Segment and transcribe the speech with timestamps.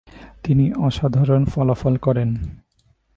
[0.43, 2.29] তিনি অসাধারণ ফলাফল করেন।